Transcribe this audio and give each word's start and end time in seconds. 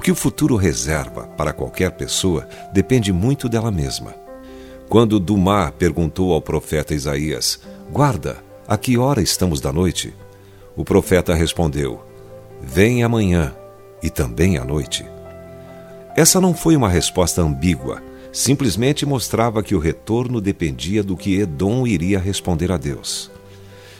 que 0.00 0.10
o 0.10 0.14
futuro 0.14 0.56
reserva 0.56 1.26
para 1.36 1.52
qualquer 1.52 1.90
pessoa 1.92 2.48
depende 2.72 3.12
muito 3.12 3.48
dela 3.48 3.70
mesma. 3.70 4.14
Quando 4.88 5.20
Dumá 5.20 5.70
perguntou 5.70 6.32
ao 6.32 6.40
profeta 6.40 6.94
Isaías: 6.94 7.60
Guarda, 7.90 8.38
a 8.66 8.76
que 8.78 8.96
hora 8.96 9.20
estamos 9.20 9.60
da 9.60 9.72
noite? 9.72 10.14
O 10.74 10.84
profeta 10.84 11.34
respondeu: 11.34 12.02
Vem 12.62 13.02
amanhã 13.02 13.54
e 14.02 14.08
também 14.08 14.56
à 14.56 14.64
noite. 14.64 15.04
Essa 16.16 16.40
não 16.40 16.54
foi 16.54 16.76
uma 16.76 16.88
resposta 16.88 17.42
ambígua, 17.42 18.02
simplesmente 18.32 19.04
mostrava 19.04 19.62
que 19.62 19.74
o 19.74 19.78
retorno 19.78 20.40
dependia 20.40 21.02
do 21.02 21.16
que 21.16 21.38
Edom 21.38 21.86
iria 21.86 22.18
responder 22.18 22.72
a 22.72 22.76
Deus. 22.76 23.30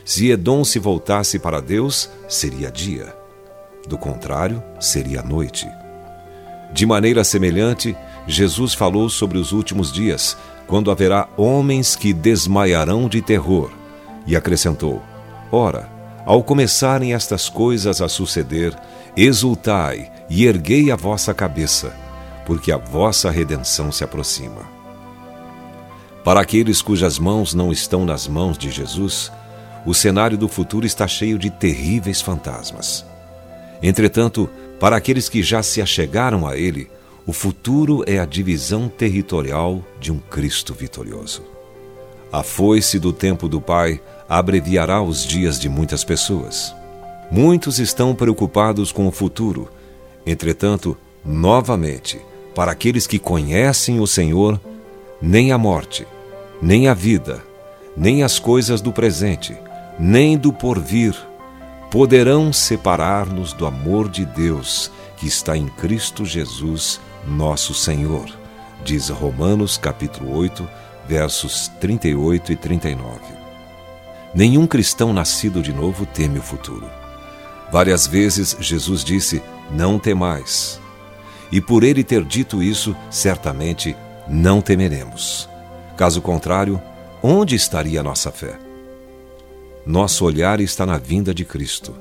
Se 0.05 0.31
Edom 0.31 0.65
se 0.65 0.79
voltasse 0.79 1.39
para 1.39 1.61
Deus, 1.61 2.11
seria 2.29 2.71
dia. 2.71 3.15
Do 3.87 3.99
contrário, 3.99 4.63
seria 4.81 5.23
noite. 5.23 5.67
De 6.73 6.87
maneira 6.87 7.23
semelhante, 7.23 7.97
Jesus 8.27 8.73
falou 8.73 9.09
sobre 9.09 9.39
os 9.39 9.53
últimos 9.53 9.93
dias, 9.93 10.37
quando 10.67 10.91
haverá 10.91 11.29
homens 11.37 11.95
que 11.95 12.13
desmaiarão 12.13 13.09
de 13.09 13.21
terror, 13.21 13.71
e 14.27 14.35
acrescentou: 14.35 15.03
Ora, 15.51 15.91
ao 16.25 16.43
começarem 16.43 17.15
estas 17.15 17.49
coisas 17.49 18.01
a 18.01 18.09
suceder, 18.09 18.75
exultai 19.17 20.11
e 20.31 20.47
erguei 20.47 20.91
a 20.91 20.97
vossa 20.97 21.35
cabeça, 21.35 21.93
porque 22.47 22.73
a 22.73 22.79
vossa 22.79 23.31
redenção 23.31 23.93
se 23.93 24.03
aproxima. 24.03 24.63
Para 26.25 26.41
aqueles 26.41 26.81
cujas 26.81 27.19
mãos 27.19 27.53
não 27.53 27.73
estão 27.73 28.05
nas 28.05 28.29
mãos 28.29 28.57
de 28.57 28.71
Jesus, 28.71 29.33
o 29.85 29.93
cenário 29.93 30.39
do 30.39 30.47
futuro 30.47 30.87
está 30.87 31.09
cheio 31.09 31.37
de 31.37 31.51
terríveis 31.51 32.21
fantasmas. 32.21 33.05
Entretanto, 33.83 34.49
para 34.79 34.97
aqueles 34.97 35.29
que 35.29 35.43
já 35.43 35.63
se 35.63 35.83
achegaram 35.83 36.47
a 36.47 36.57
Ele, 36.57 36.89
o 37.27 37.33
futuro 37.33 38.05
é 38.07 38.19
a 38.19 38.25
divisão 38.25 38.89
territorial 38.89 39.85
de 40.01 40.13
um 40.13 40.19
Cristo 40.19 40.75
vitorioso. 40.75 41.43
A 42.33 42.43
foice 42.43 42.99
do 42.99 43.13
tempo 43.13 43.49
do 43.49 43.61
Pai 43.61 44.01
abreviará 44.29 45.03
os 45.03 45.27
dias 45.27 45.59
de 45.59 45.69
muitas 45.69 46.03
pessoas. 46.03 46.75
Muitos 47.31 47.79
estão 47.79 48.15
preocupados 48.15 48.91
com 48.91 49.07
o 49.07 49.13
futuro. 49.13 49.69
Entretanto, 50.25 50.97
novamente, 51.25 52.21
para 52.55 52.73
aqueles 52.73 53.07
que 53.07 53.19
conhecem 53.19 54.01
o 54.01 54.07
Senhor, 54.07 54.61
nem 55.21 55.53
a 55.53 55.59
morte, 55.59 56.07
nem 56.61 56.89
a 56.89 56.95
vida, 56.95 57.43
nem 57.97 58.23
as 58.23 58.39
coisas 58.39 58.81
do 58.81 58.93
presente, 58.93 59.57
nem 59.99 60.37
do 60.37 60.53
porvir 60.53 61.15
poderão 61.93 62.55
separar-nos 62.55 63.53
do 63.53 63.67
amor 63.67 64.09
de 64.09 64.25
Deus 64.25 64.91
que 65.19 65.27
está 65.27 65.59
em 65.59 65.69
Cristo 65.69 66.25
Jesus, 66.25 66.99
nosso 67.29 67.75
Senhor. 67.75 68.31
Diz 68.83 69.11
Romanos 69.11 69.77
capítulo 69.77 70.35
8, 70.35 70.67
versos 71.07 71.69
38 71.83 72.51
e 72.51 72.57
39. 72.57 73.21
Nenhum 74.35 74.67
cristão 74.67 75.13
nascido 75.13 75.61
de 75.61 75.71
novo 75.71 76.07
teme 76.07 76.39
o 76.39 76.43
futuro. 76.43 76.89
Várias 77.71 78.07
vezes 78.07 78.57
Jesus 78.59 79.05
disse: 79.05 79.43
Não 79.71 79.99
temais. 79.99 80.81
E 81.53 81.61
por 81.61 81.85
ele 81.85 82.03
ter 82.03 82.25
dito 82.25 82.63
isso, 82.63 82.97
certamente 83.11 83.95
não 84.27 84.63
temeremos. 84.63 85.47
Caso 85.95 86.23
contrário, 86.23 86.81
onde 87.23 87.55
estaria 87.55 88.01
a 88.01 88.03
nossa 88.03 88.33
fé? 88.33 88.72
Nosso 89.85 90.25
olhar 90.25 90.61
está 90.61 90.87
na 90.87 90.97
vinda 90.97 91.35
de 91.35 91.45
Cristo. 91.45 91.93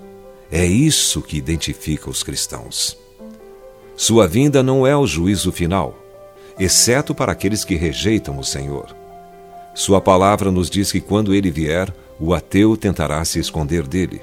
É 0.52 0.64
isso 0.66 1.22
que 1.22 1.38
identifica 1.38 2.09
os 2.09 2.22
cristãos. 2.22 2.97
Sua 3.96 4.28
vinda 4.28 4.62
não 4.62 4.86
é 4.86 4.96
o 4.96 5.08
juízo 5.08 5.52
final, 5.52 5.97
exceto 6.59 7.16
para 7.16 7.31
aqueles 7.31 7.66
que 7.66 7.75
rejeitam 7.75 8.38
o 8.38 8.44
Senhor. 8.44 8.96
Sua 9.74 10.00
palavra 10.00 10.52
nos 10.52 10.70
diz 10.70 10.91
que 10.91 11.02
quando 11.02 11.34
ele 11.34 11.50
vier, 11.50 11.94
o 12.20 12.34
ateu 12.34 12.78
tentará 12.78 13.24
se 13.25 13.40
esconder 13.40 13.88
dele. 13.88 14.22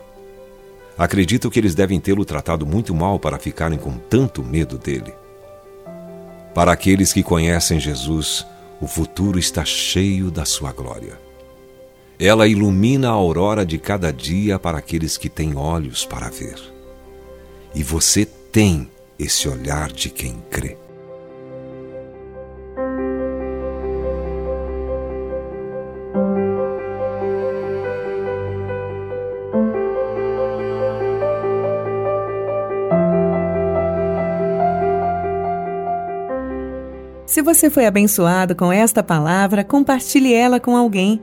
Acredito 0.96 1.50
que 1.50 1.58
eles 1.58 1.74
devem 1.74 1.98
tê-lo 1.98 2.24
tratado 2.24 2.64
muito 2.66 2.94
mal 2.94 3.18
para 3.18 3.38
ficarem 3.38 3.78
com 3.78 3.92
tanto 3.92 4.42
medo 4.44 4.78
dele. 4.78 5.12
Para 6.54 6.72
aqueles 6.72 7.12
que 7.12 7.22
conhecem 7.22 7.80
Jesus, 7.80 8.46
o 8.80 8.86
futuro 8.86 9.38
está 9.38 9.64
cheio 9.64 10.30
da 10.30 10.44
sua 10.44 10.72
glória. 10.72 11.27
Ela 12.20 12.48
ilumina 12.48 13.08
a 13.08 13.12
aurora 13.12 13.64
de 13.64 13.78
cada 13.78 14.12
dia 14.12 14.58
para 14.58 14.78
aqueles 14.78 15.16
que 15.16 15.28
têm 15.28 15.56
olhos 15.56 16.04
para 16.04 16.28
ver. 16.28 16.58
E 17.72 17.82
você 17.84 18.24
tem 18.24 18.90
esse 19.16 19.48
olhar 19.48 19.92
de 19.92 20.10
quem 20.10 20.42
crê. 20.50 20.76
Se 37.26 37.42
você 37.42 37.70
foi 37.70 37.86
abençoado 37.86 38.56
com 38.56 38.72
esta 38.72 39.00
palavra, 39.00 39.62
compartilhe 39.62 40.34
ela 40.34 40.58
com 40.58 40.76
alguém. 40.76 41.22